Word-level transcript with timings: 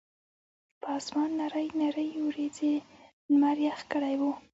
پۀ 0.81 0.87
اسمان 0.99 1.29
نرۍ 1.39 1.67
نرۍ 1.79 2.09
وريځې 2.25 2.73
نمر 3.31 3.57
يخ 3.67 3.79
کړے 3.91 4.13
وو 4.19 4.31